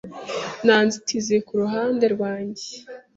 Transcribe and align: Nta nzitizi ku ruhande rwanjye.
Nta 0.65 0.77
nzitizi 0.85 1.35
ku 1.47 1.53
ruhande 1.61 2.05
rwanjye. 2.15 2.65